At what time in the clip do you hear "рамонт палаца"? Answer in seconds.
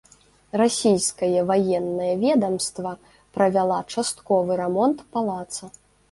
4.63-5.69